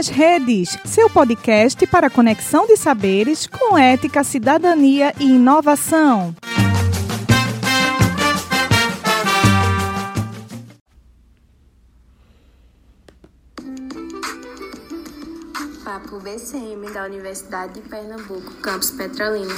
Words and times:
nas 0.00 0.08
Redes, 0.08 0.78
seu 0.86 1.10
podcast 1.10 1.86
para 1.86 2.08
conexão 2.08 2.66
de 2.66 2.74
saberes 2.74 3.46
com 3.46 3.76
ética, 3.76 4.24
cidadania 4.24 5.12
e 5.20 5.26
inovação. 5.26 6.34
Papo 15.84 16.18
BCM 16.20 16.90
da 16.94 17.04
Universidade 17.04 17.74
de 17.74 17.86
Pernambuco, 17.86 18.54
campus 18.62 18.92
Petrolina. 18.92 19.54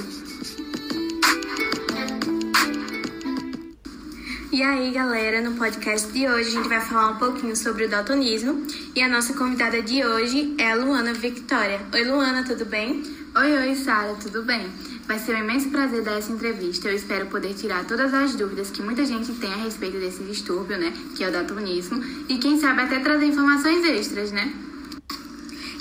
E 4.53 4.63
aí, 4.63 4.91
galera, 4.91 5.41
no 5.41 5.57
podcast 5.57 6.13
de 6.13 6.29
hoje 6.29 6.51
a 6.51 6.53
gente 6.53 6.69
vai 6.69 6.79
falar 6.83 7.13
um 7.13 7.17
pouquinho 7.17 7.57
sobre 7.57 7.87
o 7.87 7.89
daltonismo 7.89 8.67
e 8.95 9.01
a 9.01 9.09
nossa 9.09 9.33
convidada 9.33 9.81
de 9.81 10.05
hoje 10.05 10.55
é 10.59 10.73
a 10.73 10.75
Luana 10.75 11.15
Victoria. 11.15 11.81
Oi, 11.91 12.05
Luana, 12.05 12.45
tudo 12.45 12.67
bem? 12.67 13.03
Oi, 13.35 13.57
oi, 13.57 13.75
Sara, 13.75 14.15
tudo 14.17 14.43
bem? 14.43 14.71
Vai 15.07 15.19
ser 15.19 15.37
um 15.37 15.39
imenso 15.39 15.71
prazer 15.71 16.03
dar 16.03 16.19
essa 16.19 16.31
entrevista. 16.31 16.87
Eu 16.87 16.95
espero 16.95 17.29
poder 17.29 17.55
tirar 17.55 17.87
todas 17.87 18.13
as 18.13 18.35
dúvidas 18.35 18.71
que 18.71 18.83
muita 18.83 19.07
gente 19.07 19.33
tem 19.33 19.51
a 19.51 19.57
respeito 19.57 19.97
desse 19.97 20.23
distúrbio, 20.23 20.77
né, 20.77 20.93
que 21.17 21.25
é 21.25 21.31
o 21.31 21.33
daltonismo, 21.33 22.05
e 22.29 22.37
quem 22.37 22.61
sabe 22.61 22.83
até 22.83 22.99
trazer 22.99 23.25
informações 23.25 23.83
extras, 23.87 24.33
né? 24.33 24.53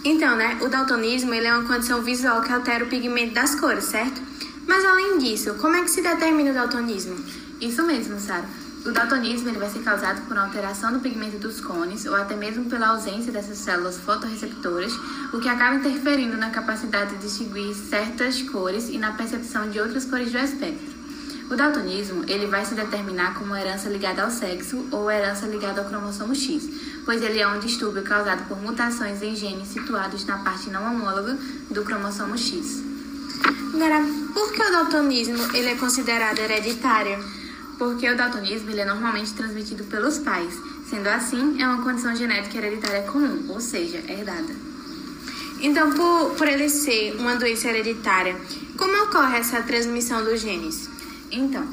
Então, 0.06 0.38
né, 0.38 0.58
o 0.62 0.70
daltonismo 0.70 1.34
ele 1.34 1.48
é 1.48 1.54
uma 1.54 1.68
condição 1.68 2.02
visual 2.02 2.42
que 2.42 2.54
altera 2.54 2.86
o 2.86 2.88
pigmento 2.88 3.34
das 3.34 3.54
cores, 3.54 3.84
certo? 3.84 4.22
Mas 4.66 4.86
além 4.86 5.18
disso, 5.18 5.56
como 5.56 5.76
é 5.76 5.82
que 5.82 5.92
se 5.92 6.02
determina 6.02 6.52
o 6.52 6.54
daltonismo? 6.54 7.18
Isso 7.60 7.84
mesmo, 7.84 8.20
Sara. 8.20 8.62
O 8.84 8.92
daltonismo 8.92 9.50
ele 9.50 9.60
vai 9.60 9.70
ser 9.70 9.84
causado 9.84 10.22
por 10.22 10.34
uma 10.34 10.46
alteração 10.46 10.92
no 10.92 11.00
pigmento 11.00 11.38
dos 11.38 11.62
cones 11.62 12.06
ou 12.08 12.16
até 12.16 12.36
mesmo 12.36 12.66
pela 12.66 12.88
ausência 12.88 13.32
dessas 13.32 13.60
células 13.60 13.98
fotorreceptoras, 13.98 14.92
o 15.32 15.40
que 15.40 15.48
acaba 15.48 15.76
interferindo 15.76 16.36
na 16.36 16.50
capacidade 16.50 17.16
de 17.16 17.22
distinguir 17.22 17.76
certas 17.76 18.42
cores 18.42 18.90
e 18.90 18.98
na 18.98 19.12
percepção 19.12 19.70
de 19.70 19.80
outras 19.80 20.06
cores 20.06 20.32
do 20.32 20.38
espectro. 20.40 21.00
O 21.52 21.56
daltonismo 21.56 22.24
ele 22.28 22.48
vai 22.48 22.66
se 22.66 22.74
determinar 22.74 23.36
como 23.36 23.56
herança 23.56 23.88
ligada 23.88 24.24
ao 24.24 24.32
sexo 24.32 24.88
ou 24.90 25.12
herança 25.12 25.46
ligada 25.46 25.82
ao 25.82 25.88
cromossomo 25.88 26.34
X, 26.34 26.68
pois 27.06 27.22
ele 27.22 27.40
é 27.40 27.48
um 27.48 27.60
distúrbio 27.60 28.02
causado 28.02 28.48
por 28.48 28.60
mutações 28.60 29.22
em 29.22 29.36
genes 29.36 29.68
situados 29.68 30.26
na 30.26 30.40
parte 30.40 30.72
não 30.72 30.84
homóloga 30.90 31.38
do 31.70 31.84
cromossomo 31.84 32.36
X. 32.36 32.82
Agora, 33.76 34.04
por 34.34 34.52
que 34.52 34.64
o 34.64 34.72
daltonismo 34.72 35.56
ele 35.56 35.70
é 35.70 35.76
considerado 35.76 36.40
hereditário? 36.40 37.41
Porque 37.82 38.08
o 38.08 38.16
daltonismo 38.16 38.70
é 38.78 38.86
normalmente 38.86 39.34
transmitido 39.34 39.84
pelos 39.86 40.20
pais. 40.20 40.54
Sendo 40.88 41.08
assim, 41.08 41.60
é 41.60 41.68
uma 41.68 41.82
condição 41.82 42.16
genética 42.16 42.60
hereditária 42.60 43.02
comum, 43.02 43.48
ou 43.50 43.60
seja, 43.60 43.98
herdada. 44.08 44.54
Então, 45.60 45.92
por, 45.92 46.36
por 46.36 46.48
ele 46.48 46.70
ser 46.70 47.16
uma 47.16 47.36
doença 47.38 47.70
hereditária, 47.70 48.40
como 48.78 49.06
ocorre 49.06 49.40
essa 49.40 49.64
transmissão 49.64 50.24
dos 50.24 50.42
genes? 50.42 50.88
Então, 51.32 51.66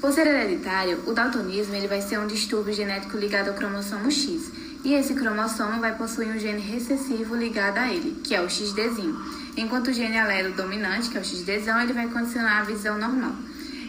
por 0.00 0.12
ser 0.12 0.26
hereditário, 0.26 0.98
o 1.06 1.12
daltonismo 1.12 1.76
ele 1.76 1.86
vai 1.86 2.02
ser 2.02 2.18
um 2.18 2.26
distúrbio 2.26 2.74
genético 2.74 3.16
ligado 3.16 3.50
ao 3.50 3.54
cromossomo 3.54 4.10
X. 4.10 4.50
E 4.82 4.94
esse 4.94 5.14
cromossomo 5.14 5.80
vai 5.80 5.94
possuir 5.94 6.26
um 6.34 6.40
gene 6.40 6.60
recessivo 6.60 7.36
ligado 7.36 7.78
a 7.78 7.88
ele, 7.88 8.20
que 8.24 8.34
é 8.34 8.42
o 8.42 8.50
XDzinho. 8.50 9.16
Enquanto 9.56 9.88
o 9.88 9.92
gene 9.92 10.18
alelo 10.18 10.56
dominante, 10.56 11.08
que 11.08 11.16
é 11.16 11.20
o 11.20 11.24
XDzão, 11.24 11.80
ele 11.80 11.92
vai 11.92 12.08
condicionar 12.08 12.62
a 12.62 12.64
visão 12.64 12.98
normal. 12.98 13.36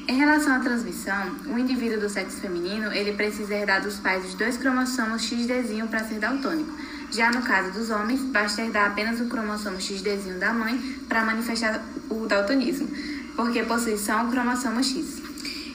Em 0.06 0.18
relação 0.18 0.54
à 0.54 0.60
transmissão, 0.60 1.34
o 1.48 1.58
indivíduo 1.58 2.02
do 2.02 2.10
sexo 2.10 2.42
feminino 2.42 2.92
ele 2.92 3.14
precisa 3.14 3.56
herdar 3.56 3.82
dos 3.82 3.98
pais 3.98 4.26
os 4.26 4.34
dois 4.34 4.58
cromossomos 4.58 5.22
XDzinho 5.24 5.88
para 5.88 6.04
ser 6.04 6.20
daltônico. 6.20 6.72
Já 7.10 7.32
no 7.32 7.42
caso 7.42 7.72
dos 7.72 7.90
homens, 7.90 8.22
basta 8.22 8.62
herdar 8.64 8.92
apenas 8.92 9.22
o 9.22 9.30
cromossomo 9.30 9.80
XDzinho 9.80 10.40
da 10.40 10.52
mãe 10.52 10.78
para 11.08 11.24
manifestar 11.24 11.82
o 12.10 12.26
daltonismo, 12.26 12.90
porque 13.36 13.64
possui 13.64 13.98
só 13.98 14.26
o 14.26 14.30
cromossomo 14.30 14.84
X. 14.84 15.22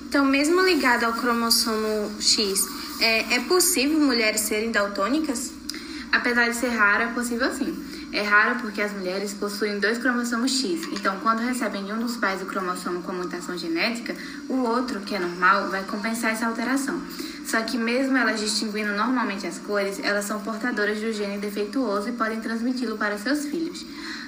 Então, 0.03 0.27
mesmo 0.27 0.61
ligado 0.61 1.05
ao 1.05 1.15
cromossomo 1.15 2.13
X, 2.21 2.67
é, 3.01 3.37
é 3.37 3.41
possível 3.41 3.99
mulheres 3.99 4.43
serem 4.43 4.71
daltônicas? 4.71 5.53
Apesar 6.13 6.51
de 6.51 6.57
ser 6.57 6.71
raro, 6.71 7.05
é 7.05 7.07
possível 7.09 7.51
sim. 7.55 7.88
É 8.11 8.23
raro 8.23 8.59
porque 8.61 8.81
as 8.81 8.93
mulheres 8.93 9.35
possuem 9.35 9.79
dois 9.79 9.99
cromossomos 9.99 10.51
X, 10.51 10.89
então 10.93 11.21
quando 11.21 11.41
recebem 11.41 11.93
um 11.93 11.99
dos 11.99 12.17
pais 12.17 12.41
o 12.41 12.47
cromossomo 12.47 13.03
com 13.03 13.13
mutação 13.13 13.57
genética, 13.57 14.17
o 14.49 14.63
outro, 14.63 15.01
que 15.01 15.15
é 15.15 15.19
normal, 15.19 15.69
vai 15.69 15.83
compensar 15.83 16.33
essa 16.33 16.47
alteração. 16.47 16.99
Só 17.45 17.61
que 17.61 17.77
mesmo 17.77 18.17
elas 18.17 18.41
distinguindo 18.41 18.93
normalmente 18.93 19.47
as 19.47 19.59
cores, 19.59 20.01
elas 20.03 20.25
são 20.25 20.41
portadoras 20.41 20.99
do 21.01 21.13
gene 21.13 21.37
defeituoso 21.37 22.09
e 22.09 22.13
podem 22.13 22.41
transmiti-lo 22.41 22.97
para 22.97 23.19
seus 23.19 23.45
filhos. 23.45 23.85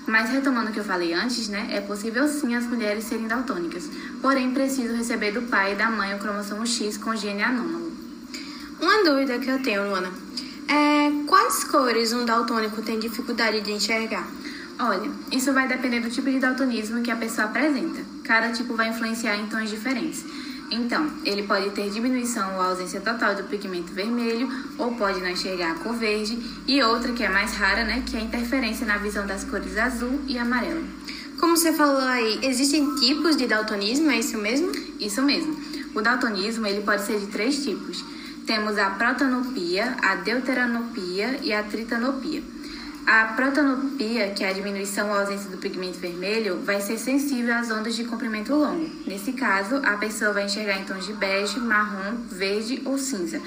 Mas 0.07 0.31
retomando 0.31 0.71
o 0.71 0.73
que 0.73 0.81
eu 0.81 0.85
falei 0.85 1.15
antes, 1.15 1.49
né, 1.49 1.69
é 1.71 1.81
possível 1.81 2.29
sim 2.29 2.55
as 2.55 2.67
mulheres 2.67 3.05
serem 3.05 3.27
daltônicas, 3.27 3.89
porém 4.21 4.53
precisam 4.53 4.97
receber 4.97 5.33
do 5.33 5.43
pai 5.43 5.73
e 5.73 5.77
da 5.77 5.91
mãe 5.91 6.15
o 6.15 6.19
cromossomo 6.19 6.67
X 6.67 6.99
com 6.99 7.17
gene 7.17 7.43
anômalo. 7.43 7.93
Uma 8.81 9.05
dúvida 9.05 9.39
que 9.39 9.49
eu 9.49 9.63
tenho, 9.63 9.89
Luana. 9.89 10.11
É, 10.67 11.11
quais 11.51 11.65
cores 11.65 12.13
um 12.13 12.25
daltônico 12.25 12.81
tem 12.81 13.01
dificuldade 13.01 13.61
de 13.61 13.73
enxergar? 13.73 14.25
Olha, 14.79 15.11
isso 15.33 15.53
vai 15.53 15.67
depender 15.67 15.99
do 15.99 16.09
tipo 16.09 16.31
de 16.31 16.39
daltonismo 16.39 17.03
que 17.03 17.11
a 17.11 17.17
pessoa 17.17 17.49
apresenta. 17.49 18.03
Cada 18.23 18.53
tipo 18.53 18.77
vai 18.77 18.89
influenciar 18.89 19.37
em 19.37 19.49
tons 19.49 19.69
diferentes. 19.69 20.25
Então, 20.71 21.11
ele 21.25 21.43
pode 21.43 21.71
ter 21.71 21.91
diminuição 21.91 22.55
ou 22.55 22.63
ausência 22.63 23.01
total 23.01 23.35
do 23.35 23.43
pigmento 23.43 23.93
vermelho, 23.93 24.49
ou 24.79 24.95
pode 24.95 25.21
não 25.21 25.29
enxergar 25.29 25.73
a 25.73 25.75
cor 25.75 25.97
verde, 25.97 26.39
e 26.69 26.81
outra 26.85 27.13
que 27.13 27.25
é 27.25 27.29
mais 27.29 27.53
rara, 27.55 27.83
né, 27.83 28.05
que 28.07 28.17
é 28.17 28.21
a 28.21 28.23
interferência 28.23 28.87
na 28.87 28.99
visão 28.99 29.27
das 29.27 29.43
cores 29.43 29.77
azul 29.77 30.21
e 30.29 30.39
amarelo. 30.39 30.85
Como 31.41 31.57
você 31.57 31.73
falou 31.73 32.03
aí, 32.03 32.39
existem 32.45 32.95
tipos 32.95 33.37
de 33.37 33.49
daltonismo, 33.49 34.09
é 34.09 34.21
isso 34.21 34.39
mesmo? 34.39 34.71
Isso 35.01 35.21
mesmo. 35.21 35.59
O 35.97 36.01
daltonismo 36.01 36.65
ele 36.65 36.83
pode 36.83 37.03
ser 37.05 37.19
de 37.19 37.27
três 37.27 37.65
tipos 37.65 38.05
temos 38.51 38.77
a 38.79 38.91
protanopia, 38.91 39.97
a 40.03 40.17
deuteranopia 40.17 41.39
e 41.41 41.53
a 41.53 41.63
tritanopia. 41.63 42.43
A 43.07 43.27
protanopia, 43.27 44.31
que 44.31 44.43
é 44.43 44.49
a 44.49 44.53
diminuição 44.53 45.09
ou 45.09 45.21
ausência 45.21 45.49
do 45.49 45.57
pigmento 45.57 46.01
vermelho, 46.01 46.59
vai 46.65 46.81
ser 46.81 46.99
sensível 46.99 47.55
às 47.55 47.71
ondas 47.71 47.95
de 47.95 48.03
comprimento 48.03 48.53
longo. 48.53 48.91
Nesse 49.07 49.35
caso, 49.35 49.77
a 49.85 49.97
pessoa 49.99 50.33
vai 50.33 50.47
enxergar 50.47 50.81
em 50.81 50.85
tons 50.85 51.07
de 51.07 51.13
bege, 51.13 51.61
marrom, 51.61 52.17
verde 52.29 52.83
ou 52.87 52.99
cinza. 52.99 53.41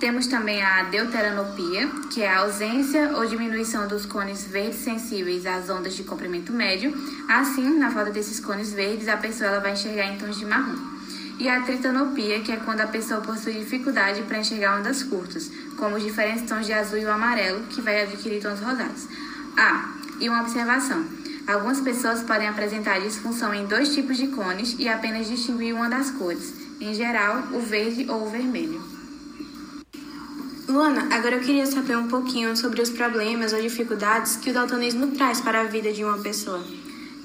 Temos 0.00 0.26
também 0.26 0.62
a 0.62 0.84
deuteranopia, 0.84 1.86
que 2.10 2.22
é 2.22 2.30
a 2.30 2.38
ausência 2.38 3.18
ou 3.18 3.26
diminuição 3.26 3.86
dos 3.86 4.06
cones 4.06 4.44
verdes 4.44 4.78
sensíveis 4.78 5.44
às 5.44 5.68
ondas 5.68 5.94
de 5.94 6.04
comprimento 6.04 6.54
médio. 6.54 6.94
Assim, 7.28 7.78
na 7.78 7.90
falta 7.90 8.10
desses 8.10 8.40
cones 8.40 8.72
verdes, 8.72 9.08
a 9.08 9.18
pessoa 9.18 9.60
vai 9.60 9.74
enxergar 9.74 10.06
em 10.06 10.16
tons 10.16 10.38
de 10.38 10.46
marrom 10.46 10.97
e 11.38 11.48
a 11.48 11.62
tritanopia, 11.62 12.40
que 12.40 12.52
é 12.52 12.56
quando 12.56 12.80
a 12.80 12.86
pessoa 12.86 13.20
possui 13.20 13.52
dificuldade 13.52 14.22
para 14.22 14.38
enxergar 14.38 14.78
ondas 14.78 15.02
curtas, 15.02 15.50
como 15.76 15.96
os 15.96 16.02
diferentes 16.02 16.48
tons 16.48 16.66
de 16.66 16.72
azul 16.72 16.98
e 16.98 17.04
o 17.04 17.10
amarelo, 17.10 17.64
que 17.68 17.80
vai 17.80 18.02
adquirir 18.02 18.42
tons 18.42 18.60
rosados. 18.60 19.06
Ah, 19.56 19.94
e 20.20 20.28
uma 20.28 20.42
observação. 20.42 21.04
Algumas 21.46 21.80
pessoas 21.80 22.22
podem 22.22 22.48
apresentar 22.48 23.00
disfunção 23.00 23.54
em 23.54 23.66
dois 23.66 23.94
tipos 23.94 24.16
de 24.16 24.26
cones 24.28 24.76
e 24.78 24.88
apenas 24.88 25.28
distinguir 25.28 25.74
uma 25.74 25.88
das 25.88 26.10
cores, 26.10 26.52
em 26.80 26.92
geral, 26.92 27.44
o 27.52 27.60
verde 27.60 28.06
ou 28.10 28.26
o 28.26 28.30
vermelho. 28.30 28.82
Luana, 30.68 31.08
agora 31.10 31.36
eu 31.36 31.40
queria 31.40 31.64
saber 31.64 31.96
um 31.96 32.08
pouquinho 32.08 32.54
sobre 32.54 32.82
os 32.82 32.90
problemas 32.90 33.54
ou 33.54 33.62
dificuldades 33.62 34.36
que 34.36 34.50
o 34.50 34.52
daltonismo 34.52 35.06
traz 35.12 35.40
para 35.40 35.62
a 35.62 35.64
vida 35.64 35.90
de 35.90 36.04
uma 36.04 36.18
pessoa. 36.18 36.62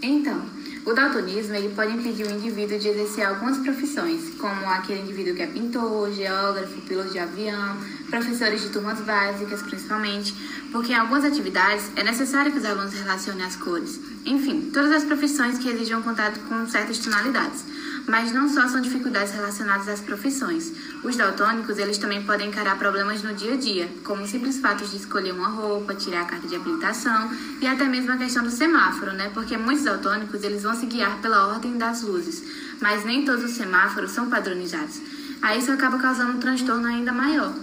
Então, 0.03 0.45
o 0.85 0.91
daltonismo 0.91 1.55
ele 1.55 1.73
pode 1.73 1.93
impedir 1.93 2.27
o 2.27 2.31
indivíduo 2.31 2.77
de 2.77 2.89
exercer 2.89 3.25
algumas 3.25 3.57
profissões, 3.59 4.31
como 4.37 4.67
aquele 4.67 4.99
indivíduo 4.99 5.33
que 5.33 5.41
é 5.41 5.47
pintor, 5.47 6.11
geógrafo, 6.11 6.81
piloto 6.81 7.09
de 7.09 7.19
avião, 7.19 7.77
professores 8.09 8.61
de 8.61 8.69
turmas 8.69 8.99
básicas, 8.99 9.61
principalmente, 9.61 10.35
porque 10.73 10.91
em 10.91 10.95
algumas 10.95 11.23
atividades 11.23 11.89
é 11.95 12.03
necessário 12.03 12.51
que 12.51 12.57
os 12.57 12.65
alunos 12.65 12.93
relacionem 12.93 13.45
as 13.45 13.55
cores. 13.55 13.97
Enfim, 14.25 14.69
todas 14.73 14.91
as 14.91 15.05
profissões 15.05 15.57
que 15.57 15.69
exigem 15.69 16.01
contato 16.01 16.37
com 16.49 16.67
certas 16.67 16.97
tonalidades. 16.97 17.63
Mas 18.07 18.31
não 18.33 18.49
só 18.49 18.67
são 18.67 18.81
dificuldades 18.81 19.33
relacionadas 19.33 19.87
às 19.87 20.01
profissões. 20.01 20.73
Os 21.03 21.15
daltônicos, 21.15 21.77
eles 21.77 21.97
também 21.97 22.23
podem 22.23 22.49
encarar 22.49 22.77
problemas 22.77 23.23
no 23.23 23.33
dia 23.33 23.53
a 23.53 23.57
dia, 23.57 23.89
como 24.03 24.23
o 24.23 24.27
simples 24.27 24.59
fato 24.59 24.85
de 24.85 24.97
escolher 24.97 25.31
uma 25.31 25.47
roupa, 25.47 25.95
tirar 25.95 26.21
a 26.21 26.25
carta 26.25 26.47
de 26.47 26.55
habilitação 26.55 27.31
e 27.61 27.67
até 27.67 27.85
mesmo 27.85 28.11
a 28.11 28.17
questão 28.17 28.43
do 28.43 28.51
semáforo, 28.51 29.13
né? 29.13 29.31
Porque 29.33 29.57
muitos 29.57 29.85
daltônicos, 29.85 30.43
eles 30.43 30.63
vão 30.63 30.75
se 30.75 30.85
guiar 30.85 31.17
pela 31.21 31.47
ordem 31.47 31.77
das 31.77 32.01
luzes, 32.01 32.43
mas 32.81 33.05
nem 33.05 33.23
todos 33.23 33.45
os 33.45 33.51
semáforos 33.51 34.11
são 34.11 34.29
padronizados. 34.29 34.99
Aí 35.41 35.59
isso 35.59 35.71
acaba 35.71 35.97
causando 35.97 36.33
um 36.33 36.39
transtorno 36.39 36.87
ainda 36.87 37.11
maior. 37.11 37.53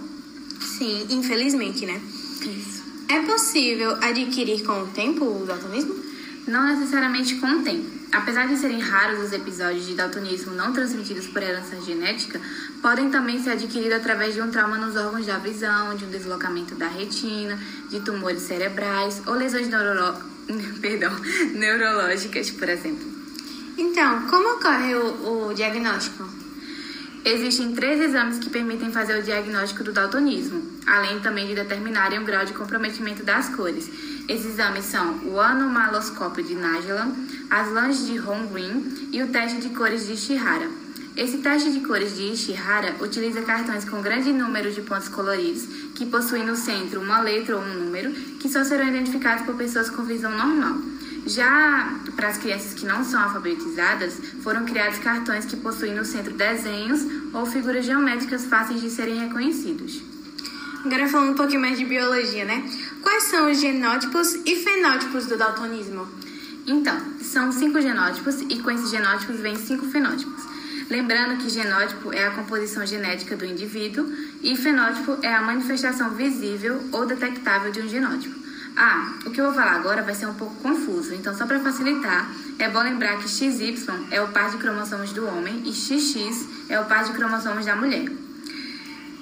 Sim, 0.59 1.05
infelizmente, 1.09 1.85
né? 1.85 2.01
Isso. 2.41 2.81
É 3.07 3.21
possível 3.23 3.97
adquirir 4.01 4.63
com 4.63 4.83
o 4.83 4.87
tempo 4.87 5.25
o 5.25 5.45
daltonismo? 5.45 6.11
não 6.47 6.65
necessariamente 6.65 7.35
com 7.35 7.47
o 7.47 7.63
tempo. 7.63 8.00
Apesar 8.11 8.45
de 8.45 8.57
serem 8.57 8.79
raros 8.79 9.23
os 9.23 9.31
episódios 9.31 9.85
de 9.85 9.95
daltonismo 9.95 10.53
não 10.53 10.73
transmitidos 10.73 11.27
por 11.27 11.41
herança 11.41 11.79
genética, 11.81 12.41
podem 12.81 13.09
também 13.09 13.41
ser 13.41 13.51
adquiridos 13.51 13.97
através 13.97 14.33
de 14.33 14.41
um 14.41 14.51
trauma 14.51 14.77
nos 14.77 14.97
órgãos 14.97 15.25
da 15.25 15.37
visão, 15.37 15.95
de 15.95 16.03
um 16.03 16.09
deslocamento 16.09 16.75
da 16.75 16.87
retina, 16.87 17.57
de 17.89 18.01
tumores 18.01 18.41
cerebrais 18.41 19.21
ou 19.25 19.33
lesões. 19.33 19.69
Perdão, 20.81 21.11
neurológicas, 21.53 22.49
por 22.51 22.67
exemplo. 22.67 23.07
Então, 23.77 24.27
como 24.27 24.55
ocorre 24.55 24.93
o, 24.95 25.47
o 25.47 25.53
diagnóstico? 25.53 26.40
Existem 27.23 27.73
três 27.73 28.01
exames 28.01 28.39
que 28.39 28.49
permitem 28.49 28.91
fazer 28.91 29.19
o 29.19 29.21
diagnóstico 29.21 29.83
do 29.83 29.93
daltonismo, 29.93 30.63
além 30.87 31.19
também 31.19 31.45
de 31.45 31.53
determinarem 31.53 32.17
o 32.17 32.25
grau 32.25 32.43
de 32.43 32.53
comprometimento 32.53 33.23
das 33.23 33.47
cores. 33.49 33.87
Esses 34.27 34.53
exames 34.53 34.85
são 34.85 35.19
o 35.25 35.39
anomaloscópio 35.39 36.43
de 36.43 36.55
Nagelman, 36.55 37.13
as 37.47 37.71
lanches 37.71 38.07
de 38.07 38.17
Holmgren 38.17 39.09
e 39.11 39.21
o 39.21 39.27
teste 39.27 39.61
de 39.61 39.69
cores 39.69 40.07
de 40.07 40.13
Ishihara. 40.13 40.67
Esse 41.15 41.37
teste 41.37 41.71
de 41.71 41.81
cores 41.81 42.15
de 42.15 42.23
Ishihara 42.23 42.95
utiliza 42.99 43.43
cartões 43.43 43.85
com 43.85 44.01
grande 44.01 44.33
número 44.33 44.71
de 44.71 44.81
pontos 44.81 45.07
coloridos, 45.07 45.67
que 45.93 46.07
possuem 46.07 46.43
no 46.43 46.55
centro 46.55 47.01
uma 47.01 47.21
letra 47.21 47.55
ou 47.55 47.61
um 47.61 47.73
número, 47.83 48.11
que 48.39 48.49
só 48.49 48.63
serão 48.63 48.87
identificados 48.87 49.45
por 49.45 49.55
pessoas 49.55 49.91
com 49.91 50.03
visão 50.03 50.31
normal. 50.31 50.90
Já 51.25 51.99
para 52.15 52.29
as 52.29 52.37
crianças 52.37 52.73
que 52.73 52.85
não 52.85 53.03
são 53.03 53.21
alfabetizadas, 53.21 54.13
foram 54.43 54.65
criados 54.65 54.99
cartões 54.99 55.45
que 55.45 55.55
possuem 55.55 55.93
no 55.93 56.03
centro 56.03 56.33
desenhos 56.33 57.05
ou 57.33 57.45
figuras 57.45 57.85
geométricas 57.85 58.45
fáceis 58.45 58.81
de 58.81 58.89
serem 58.89 59.19
reconhecidos. 59.19 60.01
Agora 60.83 61.07
falando 61.07 61.33
um 61.33 61.35
pouquinho 61.35 61.61
mais 61.61 61.77
de 61.77 61.85
biologia, 61.85 62.43
né? 62.43 62.63
Quais 63.03 63.23
são 63.25 63.51
os 63.51 63.59
genótipos 63.59 64.33
e 64.45 64.55
fenótipos 64.55 65.27
do 65.27 65.37
daltonismo? 65.37 66.07
Então, 66.65 66.99
são 67.21 67.51
cinco 67.51 67.79
genótipos 67.79 68.41
e 68.41 68.57
com 68.59 68.71
esses 68.71 68.89
genótipos 68.89 69.39
vêm 69.39 69.55
cinco 69.55 69.85
fenótipos. 69.85 70.43
Lembrando 70.89 71.37
que 71.37 71.49
genótipo 71.49 72.11
é 72.11 72.27
a 72.27 72.31
composição 72.31 72.85
genética 72.85 73.37
do 73.37 73.45
indivíduo 73.45 74.11
e 74.41 74.57
fenótipo 74.57 75.17
é 75.21 75.33
a 75.33 75.41
manifestação 75.41 76.09
visível 76.11 76.83
ou 76.91 77.05
detectável 77.05 77.71
de 77.71 77.79
um 77.79 77.87
genótipo. 77.87 78.35
Ah, 78.75 79.13
o 79.25 79.31
que 79.31 79.41
eu 79.41 79.45
vou 79.45 79.53
falar 79.53 79.73
agora 79.73 80.01
vai 80.01 80.15
ser 80.15 80.25
um 80.27 80.33
pouco 80.33 80.55
confuso, 80.55 81.13
então 81.13 81.35
só 81.35 81.45
para 81.45 81.59
facilitar, 81.59 82.29
é 82.57 82.69
bom 82.69 82.81
lembrar 82.81 83.17
que 83.17 83.27
XY 83.27 83.75
é 84.09 84.21
o 84.21 84.29
par 84.29 84.49
de 84.49 84.57
cromossomos 84.57 85.11
do 85.11 85.27
homem 85.27 85.61
e 85.65 85.73
XX 85.73 86.47
é 86.69 86.79
o 86.79 86.85
par 86.85 87.03
de 87.03 87.11
cromossomos 87.11 87.65
da 87.65 87.75
mulher. 87.75 88.09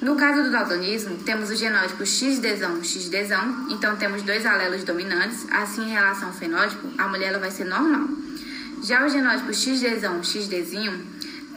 No 0.02 0.16
caso 0.16 0.44
do 0.44 0.52
daltonismo, 0.52 1.18
temos 1.26 1.50
o 1.50 1.56
genótipo 1.56 2.04
XD1, 2.04 2.80
XD1, 2.82 3.72
então 3.72 3.98
temos 3.98 4.22
dois 4.22 4.46
alelos 4.46 4.84
dominantes, 4.86 5.46
assim 5.52 5.84
em 5.84 5.92
relação 5.92 6.30
ao 6.30 6.34
fenótipo, 6.34 6.88
a 6.98 7.08
mulher 7.08 7.30
ela 7.30 7.40
vai 7.40 7.52
ser 7.52 7.66
normal. 7.66 8.08
Já 8.82 9.06
o 9.06 9.10
genótipo 9.10 9.52
XD1, 9.52 10.24
XDzinho, 10.24 11.06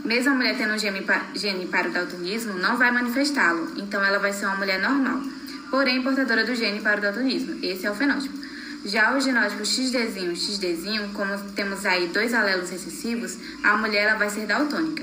mesmo 0.05 0.33
a 0.33 0.35
mulher 0.35 0.57
tendo 0.57 0.75
um 0.75 0.79
gene 0.79 1.67
para 1.67 1.89
o 1.89 1.93
daltonismo, 1.93 2.55
não 2.55 2.77
vai 2.77 2.91
manifestá-lo, 2.91 3.71
então 3.77 4.05
ela 4.05 4.19
vai 4.19 4.33
ser 4.33 4.47
uma 4.47 4.57
mulher 4.57 4.81
normal, 4.81 5.23
porém 5.73 6.03
portadora 6.03 6.45
do 6.45 6.55
gene 6.55 6.83
para 6.83 6.99
o 6.99 7.01
daltonismo. 7.01 7.59
Esse 7.63 7.87
é 7.87 7.91
o 7.91 7.95
fenótipo. 7.95 8.37
Já 8.85 9.17
o 9.17 9.21
genótipo 9.21 9.65
XDzinho, 9.65 10.37
XDzinho, 10.37 11.09
como 11.15 11.39
temos 11.57 11.87
aí 11.87 12.09
dois 12.09 12.35
alelos 12.35 12.69
recessivos, 12.69 13.39
a 13.63 13.79
mulher 13.79 14.09
ela 14.09 14.19
vai 14.19 14.29
ser 14.29 14.45
daltônica. 14.45 15.03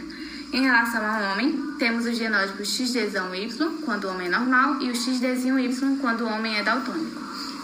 Em 0.53 0.61
relação 0.61 1.03
ao 1.03 1.31
homem, 1.31 1.73
temos 1.79 2.05
o 2.05 2.13
genótipo 2.13 2.61
XD1Y 2.61 3.81
quando 3.83 4.03
o 4.05 4.09
homem 4.11 4.27
é 4.27 4.29
normal 4.29 4.79
e 4.79 4.91
o 4.91 4.93
XD1Y 4.93 5.97
quando 5.99 6.21
o 6.21 6.27
homem 6.27 6.55
é 6.55 6.61
daltônico. 6.61 7.19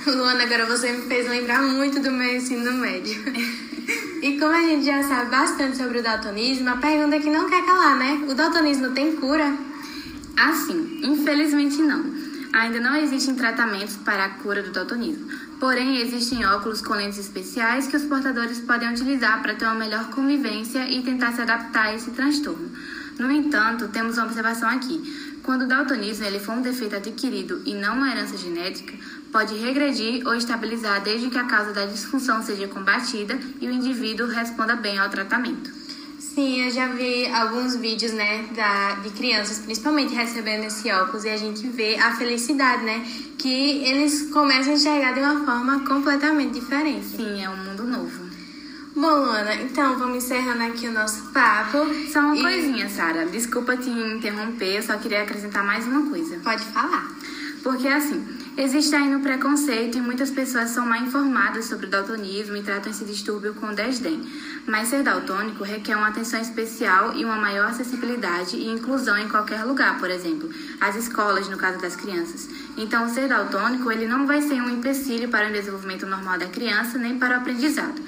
Luana, 0.07 0.43
agora 0.43 0.65
você 0.65 0.91
me 0.91 1.03
fez 1.03 1.29
lembrar 1.29 1.61
muito 1.61 1.99
do 1.99 2.11
meu 2.11 2.35
ensino 2.35 2.73
médio. 2.73 3.21
e 4.23 4.39
como 4.39 4.51
a 4.51 4.61
gente 4.61 4.83
já 4.83 5.03
sabe 5.03 5.29
bastante 5.29 5.77
sobre 5.77 5.99
o 5.99 6.03
daltonismo, 6.03 6.69
a 6.69 6.77
pergunta 6.77 7.17
é 7.17 7.19
que 7.19 7.29
não 7.29 7.47
quer 7.47 7.63
calar, 7.65 7.99
né? 7.99 8.25
O 8.27 8.33
daltonismo 8.33 8.91
tem 8.91 9.15
cura? 9.15 9.55
Assim, 10.35 11.01
infelizmente 11.03 11.77
não. 11.83 12.14
Ainda 12.55 12.79
não 12.79 12.95
existem 12.95 13.35
tratamentos 13.35 13.97
para 13.97 14.23
a 14.23 14.29
cura 14.29 14.63
do 14.63 14.71
daltonismo. 14.71 15.27
Porém, 15.59 15.97
existem 15.99 16.45
óculos 16.45 16.79
com 16.79 16.93
lentes 16.93 17.19
especiais 17.19 17.85
que 17.85 17.97
os 17.97 18.05
portadores 18.05 18.61
podem 18.61 18.89
utilizar 18.89 19.41
para 19.41 19.55
ter 19.55 19.65
uma 19.65 19.75
melhor 19.75 20.09
convivência 20.09 20.89
e 20.89 21.03
tentar 21.03 21.33
se 21.33 21.41
adaptar 21.41 21.87
a 21.87 21.95
esse 21.95 22.11
transtorno. 22.11 22.71
No 23.19 23.29
entanto, 23.29 23.89
temos 23.89 24.17
uma 24.17 24.27
observação 24.27 24.69
aqui. 24.69 25.35
Quando 25.43 25.63
o 25.63 25.67
daltonismo 25.67 26.23
ele 26.23 26.39
for 26.39 26.53
um 26.53 26.61
defeito 26.61 26.95
adquirido 26.95 27.61
e 27.65 27.73
não 27.73 27.97
uma 27.97 28.09
herança 28.09 28.37
genética, 28.37 28.93
pode 29.33 29.53
regredir 29.55 30.25
ou 30.25 30.33
estabilizar 30.33 31.03
desde 31.03 31.29
que 31.29 31.37
a 31.37 31.43
causa 31.43 31.73
da 31.73 31.85
disfunção 31.85 32.41
seja 32.41 32.69
combatida 32.69 33.37
e 33.59 33.67
o 33.67 33.71
indivíduo 33.71 34.27
responda 34.27 34.77
bem 34.77 34.97
ao 34.97 35.09
tratamento. 35.09 35.84
Sim, 36.35 36.65
eu 36.65 36.69
já 36.69 36.89
vi 36.89 37.25
alguns 37.27 37.77
vídeos, 37.77 38.11
né, 38.11 38.45
da, 38.53 38.95
de 38.95 39.09
crianças, 39.11 39.59
principalmente 39.59 40.13
recebendo 40.13 40.65
esse 40.65 40.91
óculos, 40.91 41.23
e 41.23 41.29
a 41.29 41.37
gente 41.37 41.65
vê 41.67 41.95
a 41.95 42.13
felicidade, 42.17 42.83
né, 42.83 43.07
que 43.37 43.81
eles 43.85 44.29
começam 44.31 44.73
a 44.73 44.75
enxergar 44.75 45.13
de 45.13 45.21
uma 45.21 45.45
forma 45.45 45.79
completamente 45.87 46.59
diferente. 46.59 47.05
Sim, 47.05 47.41
é 47.41 47.49
um 47.49 47.55
mundo 47.55 47.85
novo. 47.85 48.25
Bom, 48.93 49.15
Luana, 49.25 49.55
então 49.55 49.97
vamos 49.97 50.17
encerrando 50.17 50.63
aqui 50.63 50.89
o 50.89 50.91
nosso 50.91 51.23
papo. 51.31 51.77
Só 52.11 52.19
uma 52.19 52.35
e... 52.35 52.41
coisinha, 52.41 52.89
Sara. 52.89 53.25
Desculpa 53.25 53.77
te 53.77 53.89
interromper, 53.89 54.77
eu 54.77 54.83
só 54.83 54.97
queria 54.97 55.23
acrescentar 55.23 55.63
mais 55.63 55.85
uma 55.87 56.09
coisa. 56.09 56.37
Pode 56.43 56.63
falar. 56.65 57.09
Porque 57.63 57.87
assim, 57.87 58.25
existe 58.57 58.95
ainda 58.95 59.17
um 59.17 59.21
preconceito 59.21 59.97
e 59.97 60.01
muitas 60.01 60.29
pessoas 60.29 60.69
são 60.69 60.85
mal 60.85 61.01
informadas 61.01 61.65
sobre 61.65 61.87
o 61.87 61.89
daltonismo 61.89 62.55
e 62.55 62.63
tratam 62.63 62.91
esse 62.91 63.03
distúrbio 63.05 63.53
com 63.53 63.73
desdém. 63.73 64.21
Mas 64.65 64.87
ser 64.87 65.03
daltônico 65.03 65.63
requer 65.63 65.95
uma 65.95 66.07
atenção 66.07 66.39
especial 66.39 67.15
e 67.15 67.25
uma 67.25 67.35
maior 67.35 67.67
acessibilidade 67.67 68.55
e 68.55 68.67
inclusão 68.67 69.17
em 69.17 69.27
qualquer 69.27 69.63
lugar, 69.63 69.99
por 69.99 70.09
exemplo, 70.09 70.49
as 70.79 70.95
escolas, 70.95 71.47
no 71.49 71.57
caso 71.57 71.79
das 71.79 71.95
crianças. 71.95 72.49
Então, 72.77 73.09
ser 73.09 73.27
daltônico, 73.27 73.91
ele 73.91 74.07
não 74.07 74.25
vai 74.25 74.41
ser 74.41 74.61
um 74.61 74.69
empecilho 74.69 75.29
para 75.29 75.49
o 75.49 75.51
desenvolvimento 75.51 76.05
normal 76.05 76.37
da 76.37 76.47
criança 76.47 76.97
nem 76.97 77.19
para 77.19 77.35
o 77.35 77.41
aprendizado. 77.41 78.01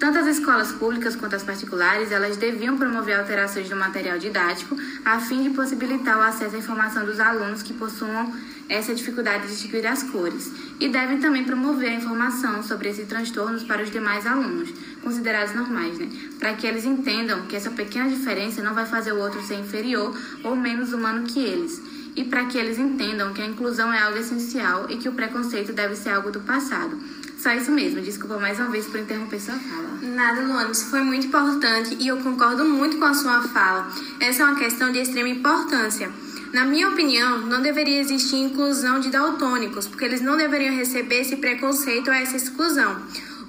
Tanto 0.00 0.16
as 0.16 0.38
escolas 0.38 0.72
públicas 0.72 1.14
quanto 1.14 1.36
as 1.36 1.42
particulares, 1.42 2.10
elas 2.10 2.38
deviam 2.38 2.74
promover 2.74 3.20
alterações 3.20 3.68
no 3.68 3.76
material 3.76 4.18
didático 4.18 4.74
a 5.04 5.20
fim 5.20 5.42
de 5.42 5.50
possibilitar 5.50 6.16
o 6.16 6.22
acesso 6.22 6.56
à 6.56 6.58
informação 6.58 7.04
dos 7.04 7.20
alunos 7.20 7.62
que 7.62 7.74
possuam 7.74 8.32
essa 8.66 8.94
dificuldade 8.94 9.42
de 9.42 9.52
distinguir 9.52 9.86
as 9.86 10.02
cores 10.02 10.50
e 10.80 10.88
devem 10.88 11.18
também 11.18 11.44
promover 11.44 11.90
a 11.90 11.94
informação 11.94 12.62
sobre 12.62 12.88
esses 12.88 13.06
transtornos 13.06 13.62
para 13.62 13.82
os 13.82 13.90
demais 13.90 14.26
alunos, 14.26 14.72
considerados 15.02 15.54
normais, 15.54 15.98
né? 15.98 16.08
Para 16.38 16.54
que 16.54 16.66
eles 16.66 16.86
entendam 16.86 17.42
que 17.42 17.54
essa 17.54 17.70
pequena 17.70 18.08
diferença 18.08 18.62
não 18.62 18.72
vai 18.72 18.86
fazer 18.86 19.12
o 19.12 19.18
outro 19.18 19.42
ser 19.42 19.56
inferior 19.56 20.18
ou 20.42 20.56
menos 20.56 20.94
humano 20.94 21.26
que 21.26 21.40
eles. 21.40 21.78
E 22.16 22.24
para 22.24 22.46
que 22.46 22.56
eles 22.56 22.78
entendam 22.78 23.34
que 23.34 23.42
a 23.42 23.46
inclusão 23.46 23.92
é 23.92 24.00
algo 24.00 24.16
essencial 24.16 24.86
e 24.88 24.96
que 24.96 25.10
o 25.10 25.12
preconceito 25.12 25.74
deve 25.74 25.94
ser 25.94 26.08
algo 26.08 26.30
do 26.30 26.40
passado 26.40 26.98
só 27.40 27.52
isso 27.52 27.70
mesmo. 27.72 28.02
Desculpa 28.02 28.38
mais 28.38 28.58
uma 28.58 28.68
vez 28.68 28.86
por 28.86 29.00
interromper 29.00 29.40
sua 29.40 29.54
fala. 29.54 29.98
Nada, 30.02 30.42
Luana. 30.42 30.70
Isso 30.70 30.86
foi 30.86 31.00
muito 31.00 31.26
importante 31.26 31.96
e 31.98 32.08
eu 32.08 32.18
concordo 32.18 32.64
muito 32.66 32.98
com 32.98 33.06
a 33.06 33.14
sua 33.14 33.42
fala. 33.42 33.90
Essa 34.20 34.42
é 34.42 34.44
uma 34.44 34.56
questão 34.56 34.92
de 34.92 34.98
extrema 34.98 35.28
importância. 35.28 36.10
Na 36.52 36.64
minha 36.64 36.88
opinião, 36.88 37.46
não 37.46 37.62
deveria 37.62 38.00
existir 38.00 38.36
inclusão 38.36 39.00
de 39.00 39.08
daltônicos, 39.08 39.86
porque 39.86 40.04
eles 40.04 40.20
não 40.20 40.36
deveriam 40.36 40.74
receber 40.74 41.20
esse 41.20 41.36
preconceito 41.36 42.08
ou 42.08 42.14
essa 42.14 42.36
exclusão. 42.36 43.00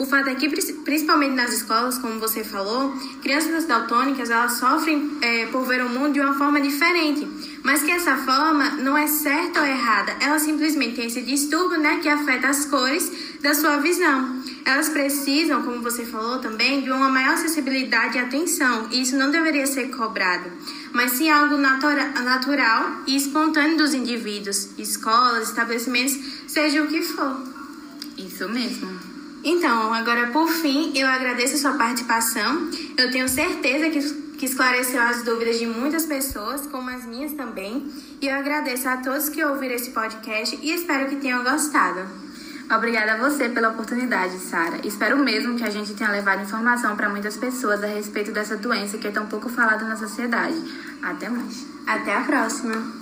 O 0.02 0.06
fato 0.06 0.30
é 0.30 0.36
que, 0.36 0.50
principalmente 0.84 1.36
nas 1.36 1.54
escolas, 1.54 1.98
como 1.98 2.20
você 2.20 2.44
falou, 2.44 2.92
crianças 3.22 3.66
daltônicas 3.66 4.30
elas 4.30 4.54
sofrem 4.54 5.18
é, 5.22 5.46
por 5.48 5.64
ver 5.66 5.84
o 5.84 5.90
mundo 5.90 6.14
de 6.14 6.20
uma 6.20 6.34
forma 6.34 6.60
diferente. 6.60 7.28
Mas 7.64 7.84
que 7.84 7.92
essa 7.92 8.18
forma 8.18 8.72
não 8.78 8.98
é 8.98 9.06
certa 9.06 9.60
ou 9.60 9.66
errada, 9.66 10.16
ela 10.20 10.40
simplesmente 10.40 10.96
tem 10.96 11.06
esse 11.06 11.22
distúrbio 11.22 11.80
né, 11.80 12.00
que 12.02 12.10
afeta 12.10 12.48
as 12.48 12.66
cores 12.66 13.12
da 13.42 13.54
sua 13.54 13.78
visão. 13.78 14.42
Elas 14.64 14.90
precisam, 14.90 15.64
como 15.64 15.82
você 15.82 16.06
falou 16.06 16.40
também, 16.40 16.82
de 16.82 16.92
uma 16.92 17.10
maior 17.10 17.34
acessibilidade 17.34 18.18
e 18.18 18.20
atenção, 18.20 18.88
e 18.92 19.02
isso 19.02 19.18
não 19.18 19.32
deveria 19.32 19.66
ser 19.66 19.90
cobrado, 19.90 20.52
mas 20.94 21.14
sim 21.14 21.30
algo 21.30 21.58
natura 21.58 22.10
natural 22.22 23.02
e 23.08 23.16
espontâneo 23.16 23.78
dos 23.78 23.94
indivíduos, 23.94 24.70
escolas, 24.78 25.50
estabelecimentos, 25.50 26.18
seja 26.48 26.84
o 26.84 26.88
que 26.88 27.02
for. 27.02 27.42
Isso 28.18 28.48
mesmo. 28.48 29.12
Então, 29.44 29.92
agora 29.92 30.28
por 30.28 30.48
fim, 30.48 30.92
eu 30.96 31.08
agradeço 31.08 31.56
a 31.56 31.58
sua 31.58 31.74
participação. 31.74 32.70
Eu 32.96 33.10
tenho 33.10 33.28
certeza 33.28 33.90
que, 33.90 34.00
que 34.38 34.46
esclareceu 34.46 35.02
as 35.02 35.24
dúvidas 35.24 35.58
de 35.58 35.66
muitas 35.66 36.06
pessoas, 36.06 36.68
como 36.68 36.92
as 36.92 37.06
minhas 37.06 37.34
também. 37.34 37.92
E 38.22 38.28
eu 38.28 38.36
agradeço 38.36 38.88
a 38.88 38.98
todos 38.98 39.30
que 39.30 39.44
ouviram 39.44 39.74
esse 39.74 39.90
podcast 39.90 40.60
e 40.62 40.72
espero 40.72 41.10
que 41.10 41.16
tenham 41.16 41.44
gostado. 41.44 42.08
Obrigada 42.70 43.14
a 43.14 43.18
você 43.18 43.50
pela 43.50 43.70
oportunidade, 43.70 44.38
Sara. 44.40 44.86
Espero 44.86 45.18
mesmo 45.18 45.58
que 45.58 45.64
a 45.64 45.70
gente 45.70 45.94
tenha 45.94 46.10
levado 46.10 46.42
informação 46.42 46.96
para 46.96 47.10
muitas 47.10 47.38
pessoas 47.38 47.84
a 47.84 47.88
respeito 47.88 48.32
dessa 48.32 48.56
doença 48.58 48.98
que 48.98 49.08
é 49.08 49.12
tão 49.12 49.26
pouco 49.28 49.50
falada 49.50 49.86
na 49.86 49.96
sociedade. 49.96 50.56
Até 51.02 51.30
mais. 51.30 51.66
Até 51.88 52.16
a 52.16 52.22
próxima. 52.22 53.02